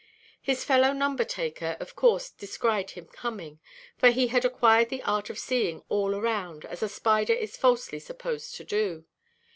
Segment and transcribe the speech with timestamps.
[0.41, 3.59] His fellow "number–taker" of course descried him coming;
[3.99, 7.99] for he had acquired the art of seeing all round, as a spider is falsely
[7.99, 9.05] supposed to do.